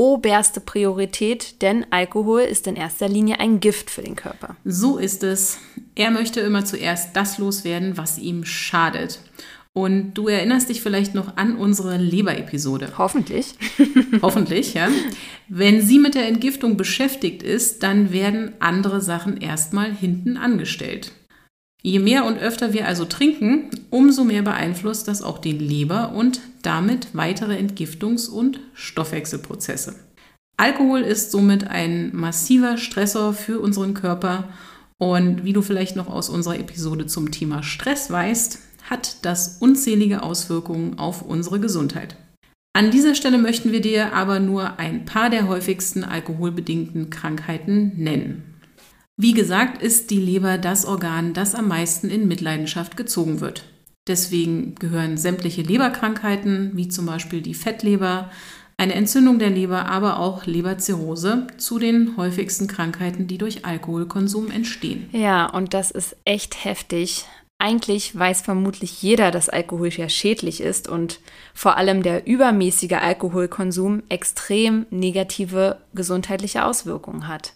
[0.00, 4.56] oberste Priorität, denn Alkohol ist in erster Linie ein Gift für den Körper.
[4.64, 5.58] So ist es.
[5.94, 9.20] Er möchte immer zuerst das loswerden, was ihm schadet.
[9.74, 12.94] Und du erinnerst dich vielleicht noch an unsere Leber-Episode.
[12.96, 13.56] Hoffentlich.
[14.22, 14.88] Hoffentlich, ja.
[15.48, 21.12] Wenn sie mit der Entgiftung beschäftigt ist, dann werden andere Sachen erstmal hinten angestellt.
[21.82, 26.40] Je mehr und öfter wir also trinken, umso mehr beeinflusst das auch die Leber und
[26.62, 29.94] damit weitere Entgiftungs- und Stoffwechselprozesse.
[30.58, 34.50] Alkohol ist somit ein massiver Stressor für unseren Körper
[34.98, 38.58] und wie du vielleicht noch aus unserer Episode zum Thema Stress weißt,
[38.90, 42.16] hat das unzählige Auswirkungen auf unsere Gesundheit.
[42.74, 48.49] An dieser Stelle möchten wir dir aber nur ein paar der häufigsten alkoholbedingten Krankheiten nennen.
[49.22, 53.64] Wie gesagt, ist die Leber das Organ, das am meisten in Mitleidenschaft gezogen wird.
[54.08, 58.30] Deswegen gehören sämtliche Leberkrankheiten, wie zum Beispiel die Fettleber,
[58.78, 65.10] eine Entzündung der Leber, aber auch Leberzirrhose zu den häufigsten Krankheiten, die durch Alkoholkonsum entstehen.
[65.12, 67.26] Ja, und das ist echt heftig.
[67.60, 71.20] eigentlich weiß vermutlich jeder, dass Alkohol ja schädlich ist und
[71.52, 77.52] vor allem der übermäßige Alkoholkonsum extrem negative gesundheitliche Auswirkungen hat.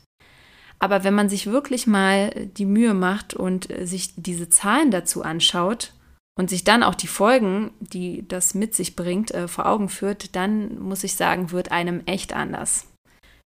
[0.79, 5.93] Aber wenn man sich wirklich mal die Mühe macht und sich diese Zahlen dazu anschaut
[6.37, 10.37] und sich dann auch die Folgen, die das mit sich bringt, äh, vor Augen führt,
[10.37, 12.87] dann muss ich sagen, wird einem echt anders.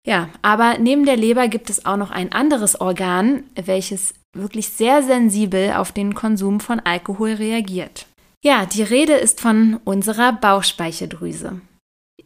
[0.07, 5.03] Ja, aber neben der Leber gibt es auch noch ein anderes Organ, welches wirklich sehr
[5.03, 8.07] sensibel auf den Konsum von Alkohol reagiert.
[8.43, 11.61] Ja, die Rede ist von unserer Bauchspeicheldrüse.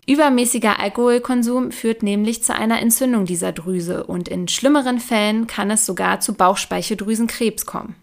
[0.06, 5.86] Übermäßiger Alkoholkonsum führt nämlich zu einer Entzündung dieser Drüse und in schlimmeren Fällen kann es
[5.86, 7.94] sogar zu Bauchspeicheldrüsenkrebs kommen.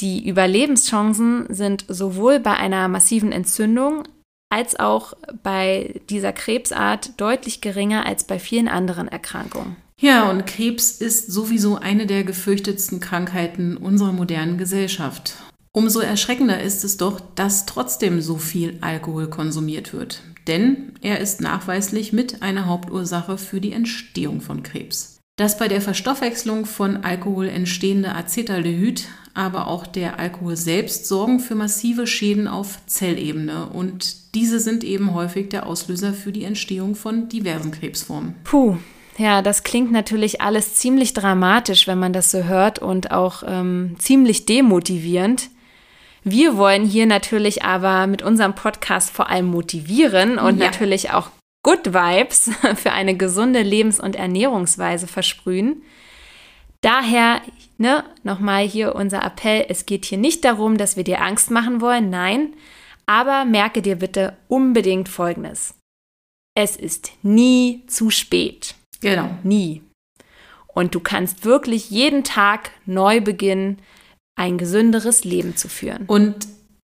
[0.00, 4.04] Die Überlebenschancen sind sowohl bei einer massiven Entzündung
[4.50, 9.76] als auch bei dieser Krebsart deutlich geringer als bei vielen anderen Erkrankungen.
[10.00, 15.36] Ja, und Krebs ist sowieso eine der gefürchtetsten Krankheiten unserer modernen Gesellschaft.
[15.72, 20.22] Umso erschreckender ist es doch, dass trotzdem so viel Alkohol konsumiert wird.
[20.46, 25.18] Denn er ist nachweislich mit einer Hauptursache für die Entstehung von Krebs.
[25.36, 31.54] Das bei der Verstoffwechslung von Alkohol entstehende Acetaldehyd, aber auch der Alkohol selbst sorgen für
[31.54, 37.28] massive Schäden auf Zellebene und diese sind eben häufig der Auslöser für die Entstehung von
[37.30, 38.34] diversen Krebsformen.
[38.44, 38.76] Puh,
[39.18, 43.96] ja, das klingt natürlich alles ziemlich dramatisch, wenn man das so hört und auch ähm,
[43.98, 45.50] ziemlich demotivierend.
[46.24, 50.66] Wir wollen hier natürlich aber mit unserem Podcast vor allem motivieren und ja.
[50.66, 51.30] natürlich auch
[51.64, 55.82] Good Vibes für eine gesunde Lebens- und Ernährungsweise versprühen.
[56.80, 57.42] Daher,
[57.78, 61.80] ne, nochmal hier unser Appell, es geht hier nicht darum, dass wir dir Angst machen
[61.80, 62.54] wollen, nein,
[63.06, 65.74] aber merke dir bitte unbedingt Folgendes.
[66.54, 68.74] Es ist nie zu spät.
[69.00, 69.30] Genau.
[69.42, 69.82] Nie.
[70.66, 73.78] Und du kannst wirklich jeden Tag neu beginnen,
[74.36, 76.04] ein gesünderes Leben zu führen.
[76.06, 76.46] Und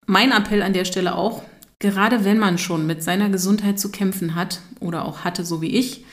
[0.06, 1.42] mein Appell an der Stelle auch,
[1.78, 5.76] gerade wenn man schon mit seiner Gesundheit zu kämpfen hat oder auch hatte, so wie
[5.76, 6.04] ich,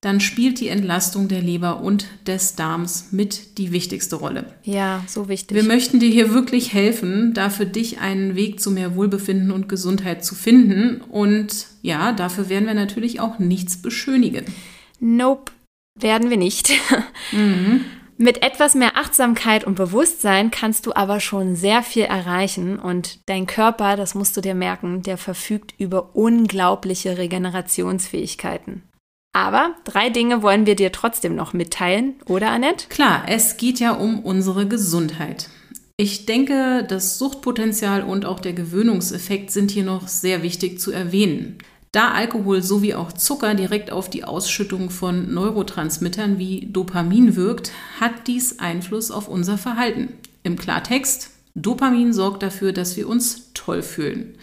[0.00, 4.54] dann spielt die Entlastung der Leber und des Darms mit die wichtigste Rolle.
[4.62, 5.56] Ja, so wichtig.
[5.56, 9.68] Wir möchten dir hier wirklich helfen, da für dich einen Weg zu mehr Wohlbefinden und
[9.68, 11.00] Gesundheit zu finden.
[11.00, 14.44] Und ja, dafür werden wir natürlich auch nichts beschönigen.
[15.00, 15.50] Nope,
[15.98, 16.70] werden wir nicht.
[17.32, 17.84] Mhm.
[18.20, 23.46] Mit etwas mehr Achtsamkeit und Bewusstsein kannst du aber schon sehr viel erreichen und dein
[23.46, 28.82] Körper, das musst du dir merken, der verfügt über unglaubliche Regenerationsfähigkeiten.
[29.32, 32.88] Aber drei Dinge wollen wir dir trotzdem noch mitteilen, oder Annette?
[32.88, 35.48] Klar, es geht ja um unsere Gesundheit.
[35.96, 41.58] Ich denke, das Suchtpotenzial und auch der Gewöhnungseffekt sind hier noch sehr wichtig zu erwähnen.
[41.92, 48.26] Da Alkohol sowie auch Zucker direkt auf die Ausschüttung von Neurotransmittern wie Dopamin wirkt, hat
[48.26, 50.12] dies Einfluss auf unser Verhalten.
[50.42, 54.34] Im Klartext, Dopamin sorgt dafür, dass wir uns toll fühlen.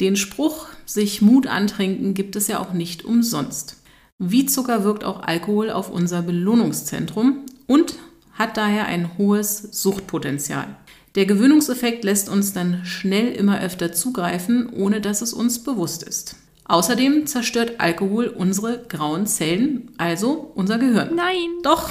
[0.00, 3.82] Den Spruch, sich Mut antrinken, gibt es ja auch nicht umsonst.
[4.18, 7.96] Wie Zucker wirkt auch Alkohol auf unser Belohnungszentrum und
[8.32, 10.76] hat daher ein hohes Suchtpotenzial.
[11.16, 16.36] Der Gewöhnungseffekt lässt uns dann schnell immer öfter zugreifen, ohne dass es uns bewusst ist.
[16.68, 21.14] Außerdem zerstört Alkohol unsere grauen Zellen, also unser Gehirn.
[21.14, 21.48] Nein.
[21.62, 21.90] Doch.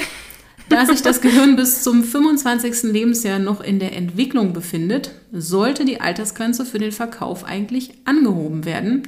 [0.69, 2.91] Da sich das Gehirn bis zum 25.
[2.91, 9.03] Lebensjahr noch in der Entwicklung befindet, sollte die Altersgrenze für den Verkauf eigentlich angehoben werden.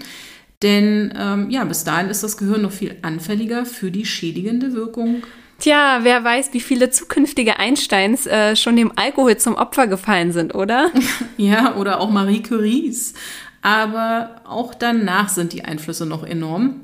[0.62, 5.24] Denn ähm, ja, bis dahin ist das Gehirn noch viel anfälliger für die schädigende Wirkung.
[5.60, 10.56] Tja, wer weiß, wie viele zukünftige Einsteins äh, schon dem Alkohol zum Opfer gefallen sind,
[10.56, 10.92] oder?
[11.38, 13.14] ja, oder auch Marie Curies.
[13.62, 16.82] Aber auch danach sind die Einflüsse noch enorm.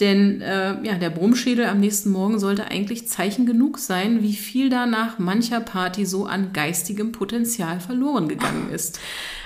[0.00, 4.70] Denn äh, ja, der Brummschädel am nächsten Morgen sollte eigentlich Zeichen genug sein, wie viel
[4.70, 8.98] da nach mancher Party so an geistigem Potenzial verloren gegangen ist.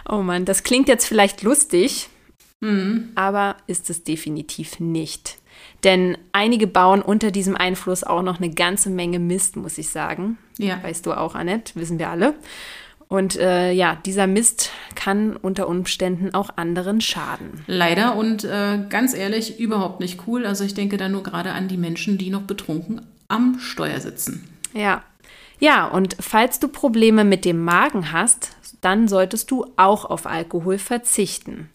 [0.09, 2.09] Oh Mann, das klingt jetzt vielleicht lustig,
[2.61, 3.11] mhm.
[3.17, 5.39] aber ist es definitiv nicht.
[5.83, 10.39] Denn einige bauen unter diesem Einfluss auch noch eine ganze Menge Mist, muss ich sagen.
[10.59, 10.83] Ja.
[10.83, 12.35] Weißt du auch, Annette, wissen wir alle.
[13.15, 17.63] Und äh, ja, dieser Mist kann unter Umständen auch anderen schaden.
[17.69, 20.45] Leider und äh, ganz ehrlich, überhaupt nicht cool.
[20.45, 24.49] Also ich denke da nur gerade an die Menschen, die noch betrunken am Steuer sitzen.
[24.73, 25.05] Ja.
[25.61, 30.79] Ja, und falls du Probleme mit dem Magen hast, dann solltest du auch auf Alkohol
[30.79, 31.71] verzichten.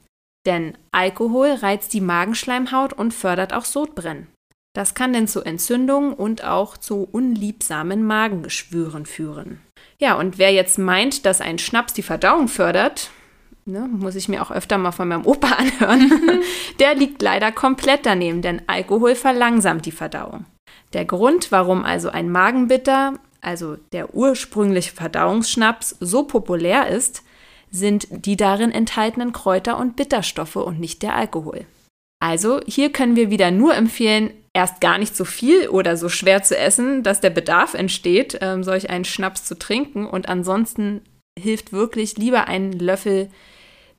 [0.46, 4.28] Denn Alkohol reizt die Magenschleimhaut und fördert auch Sodbrennen.
[4.74, 9.62] Das kann dann zu Entzündungen und auch zu unliebsamen Magengeschwüren führen.
[10.00, 13.12] Ja, und wer jetzt meint, dass ein Schnaps die Verdauung fördert,
[13.66, 16.42] ne, muss ich mir auch öfter mal von meinem Opa anhören,
[16.80, 20.46] der liegt leider komplett daneben, denn Alkohol verlangsamt die Verdauung.
[20.94, 27.24] Der Grund, warum also ein Magenbitter, also der ursprüngliche Verdauungsschnaps, so populär ist,
[27.70, 31.66] sind die darin enthaltenen Kräuter und Bitterstoffe und nicht der Alkohol.
[32.20, 36.44] Also hier können wir wieder nur empfehlen, erst gar nicht so viel oder so schwer
[36.44, 40.06] zu essen, dass der Bedarf entsteht, ähm, solch einen Schnaps zu trinken.
[40.06, 41.02] Und ansonsten
[41.38, 43.30] hilft wirklich lieber ein Löffel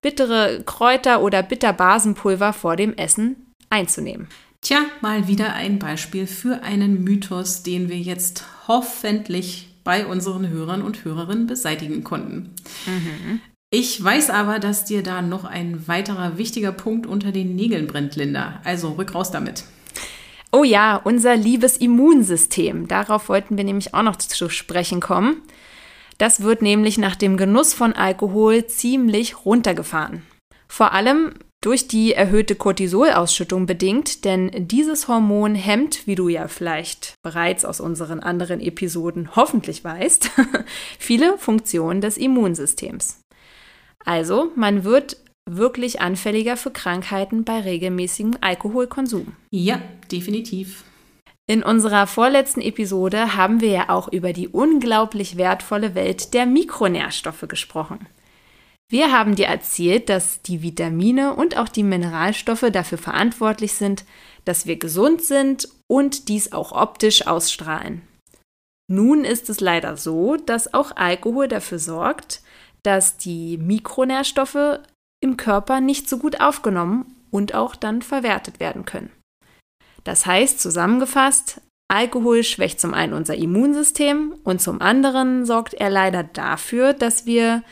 [0.03, 4.29] bittere Kräuter oder Bitterbasenpulver vor dem Essen einzunehmen.
[4.63, 10.83] Tja, mal wieder ein Beispiel für einen Mythos, den wir jetzt hoffentlich bei unseren Hörern
[10.83, 12.55] und Hörerinnen beseitigen konnten.
[12.87, 13.41] Mhm.
[13.73, 18.17] Ich weiß aber, dass dir da noch ein weiterer wichtiger Punkt unter den Nägeln brennt,
[18.17, 18.61] Linda.
[18.65, 19.63] Also rück raus damit.
[20.51, 22.89] Oh ja, unser liebes Immunsystem.
[22.89, 25.43] Darauf wollten wir nämlich auch noch zu sprechen kommen.
[26.19, 30.23] Das wird nämlich nach dem Genuss von Alkohol ziemlich runtergefahren.
[30.67, 37.15] Vor allem durch die erhöhte Cortisolausschüttung bedingt, denn dieses Hormon hemmt, wie du ja vielleicht
[37.23, 40.31] bereits aus unseren anderen Episoden hoffentlich weißt,
[40.99, 43.20] viele Funktionen des Immunsystems.
[44.05, 45.17] Also, man wird
[45.49, 49.35] wirklich anfälliger für Krankheiten bei regelmäßigem Alkoholkonsum.
[49.51, 50.85] Ja, definitiv.
[51.47, 57.45] In unserer vorletzten Episode haben wir ja auch über die unglaublich wertvolle Welt der Mikronährstoffe
[57.49, 58.07] gesprochen.
[58.89, 64.05] Wir haben dir erzählt, dass die Vitamine und auch die Mineralstoffe dafür verantwortlich sind,
[64.45, 68.03] dass wir gesund sind und dies auch optisch ausstrahlen.
[68.89, 72.43] Nun ist es leider so, dass auch Alkohol dafür sorgt,
[72.83, 74.81] dass die Mikronährstoffe
[75.23, 79.11] im Körper nicht so gut aufgenommen und auch dann verwertet werden können.
[80.05, 86.23] Das heißt, zusammengefasst, Alkohol schwächt zum einen unser Immunsystem und zum anderen sorgt er leider
[86.23, 87.63] dafür, dass wir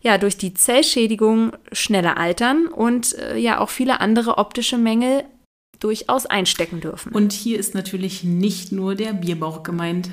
[0.00, 5.24] ja durch die Zellschädigung schneller altern und äh, ja auch viele andere optische Mängel
[5.78, 7.12] durchaus einstecken dürfen.
[7.12, 10.08] Und hier ist natürlich nicht nur der Bierbauch gemeint.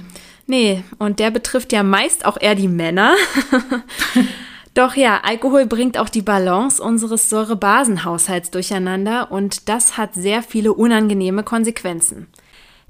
[0.45, 3.13] Nee, und der betrifft ja meist auch eher die Männer.
[4.73, 10.73] Doch ja, Alkohol bringt auch die Balance unseres Säurebasenhaushalts durcheinander und das hat sehr viele
[10.73, 12.27] unangenehme Konsequenzen.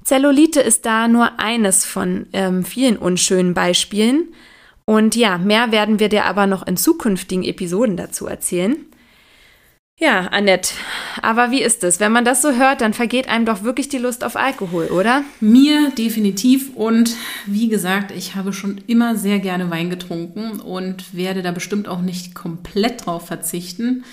[0.02, 4.28] Zellulite ist da nur eines von ähm, vielen unschönen Beispielen.
[4.86, 8.76] Und ja, mehr werden wir dir aber noch in zukünftigen Episoden dazu erzählen.
[10.00, 10.74] Ja, Annette,
[11.22, 12.00] aber wie ist es?
[12.00, 15.22] Wenn man das so hört, dann vergeht einem doch wirklich die Lust auf Alkohol, oder?
[15.40, 16.74] Mir definitiv.
[16.74, 17.14] Und
[17.46, 22.00] wie gesagt, ich habe schon immer sehr gerne Wein getrunken und werde da bestimmt auch
[22.00, 24.04] nicht komplett drauf verzichten.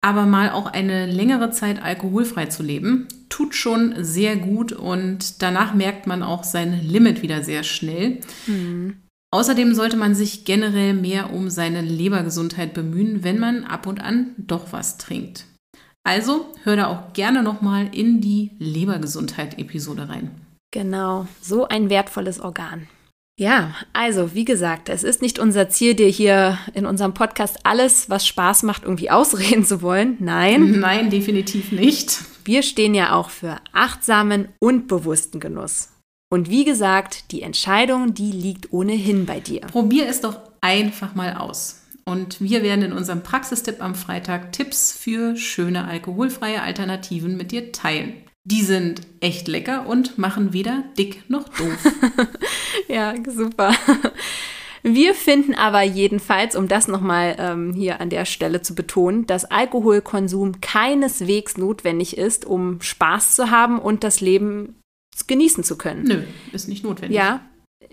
[0.00, 5.74] Aber mal auch eine längere Zeit alkoholfrei zu leben, tut schon sehr gut und danach
[5.74, 8.20] merkt man auch sein Limit wieder sehr schnell.
[8.46, 9.02] Mhm.
[9.32, 14.34] Außerdem sollte man sich generell mehr um seine Lebergesundheit bemühen, wenn man ab und an
[14.38, 15.44] doch was trinkt.
[16.04, 20.30] Also hör da auch gerne nochmal in die Lebergesundheit-Episode rein.
[20.72, 22.86] Genau, so ein wertvolles Organ.
[23.38, 28.08] Ja, also wie gesagt, es ist nicht unser Ziel, dir hier in unserem Podcast alles,
[28.08, 30.16] was Spaß macht, irgendwie ausreden zu wollen.
[30.20, 30.78] Nein.
[30.80, 32.20] Nein, definitiv nicht.
[32.44, 35.90] Wir stehen ja auch für achtsamen und bewussten Genuss.
[36.28, 39.60] Und wie gesagt, die Entscheidung, die liegt ohnehin bei dir.
[39.60, 41.82] Probier es doch einfach mal aus.
[42.04, 47.72] Und wir werden in unserem Praxistipp am Freitag Tipps für schöne alkoholfreie Alternativen mit dir
[47.72, 48.14] teilen.
[48.44, 51.92] Die sind echt lecker und machen weder dick noch doof.
[52.88, 53.72] ja, super.
[54.84, 59.44] Wir finden aber jedenfalls, um das nochmal ähm, hier an der Stelle zu betonen, dass
[59.44, 64.76] Alkoholkonsum keineswegs notwendig ist, um Spaß zu haben und das Leben
[65.26, 66.04] genießen zu können.
[66.04, 67.16] Nö, ist nicht notwendig.
[67.16, 67.40] Ja,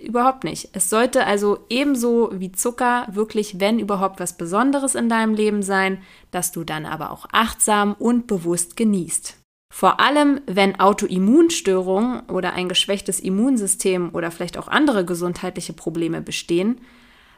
[0.04, 0.70] überhaupt nicht.
[0.74, 6.02] Es sollte also ebenso wie Zucker wirklich, wenn überhaupt was Besonderes in deinem Leben sein,
[6.32, 9.38] dass du dann aber auch achtsam und bewusst genießt.
[9.74, 16.80] Vor allem, wenn Autoimmunstörungen oder ein geschwächtes Immunsystem oder vielleicht auch andere gesundheitliche Probleme bestehen,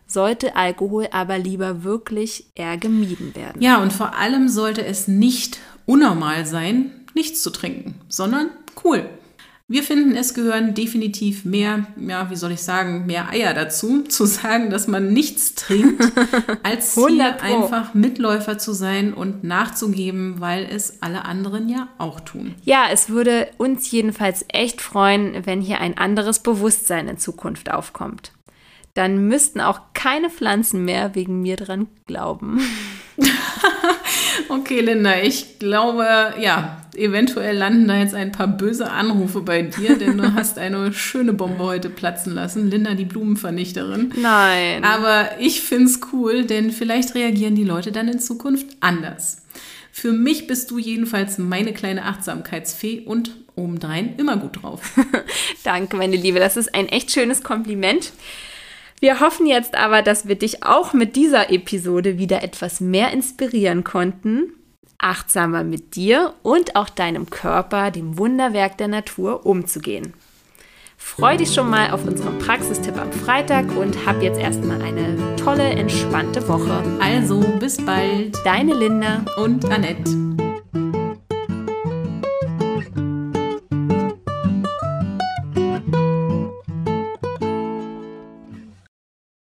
[0.06, 3.62] sollte Alkohol aber lieber wirklich eher gemieden werden.
[3.62, 8.50] Ja, und vor allem sollte es nicht unnormal sein, nichts zu trinken, sondern
[8.84, 9.10] cool.
[9.68, 14.26] Wir finden, es gehören definitiv mehr, ja, wie soll ich sagen, mehr Eier dazu, zu
[14.26, 16.04] sagen, dass man nichts trinkt,
[16.64, 22.54] als hier einfach Mitläufer zu sein und nachzugeben, weil es alle anderen ja auch tun.
[22.64, 28.34] Ja, es würde uns jedenfalls echt freuen, wenn hier ein anderes Bewusstsein in Zukunft aufkommt.
[28.94, 32.62] Dann müssten auch keine Pflanzen mehr wegen mir dran glauben.
[34.50, 39.98] okay, Linda, ich glaube, ja, eventuell landen da jetzt ein paar böse Anrufe bei dir,
[39.98, 42.70] denn du hast eine schöne Bombe heute platzen lassen.
[42.70, 44.14] Linda, die Blumenvernichterin.
[44.22, 44.84] Nein.
[44.84, 49.44] Aber ich finde es cool, denn vielleicht reagieren die Leute dann in Zukunft anders.
[49.92, 54.82] Für mich bist du jedenfalls meine kleine Achtsamkeitsfee und obendrein immer gut drauf.
[55.64, 56.40] Danke, meine Liebe.
[56.40, 58.12] Das ist ein echt schönes Kompliment.
[59.00, 63.84] Wir hoffen jetzt aber, dass wir dich auch mit dieser Episode wieder etwas mehr inspirieren
[63.84, 64.54] konnten,
[64.98, 70.14] achtsamer mit dir und auch deinem Körper, dem Wunderwerk der Natur, umzugehen.
[70.98, 75.64] Freu dich schon mal auf unseren Praxistipp am Freitag und hab jetzt erstmal eine tolle,
[75.64, 76.84] entspannte Woche.
[77.00, 78.36] Also, bis bald.
[78.44, 80.35] Deine Linda und Annette.